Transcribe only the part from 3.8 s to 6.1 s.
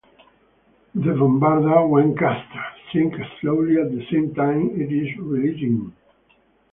the same time, it is reeled in.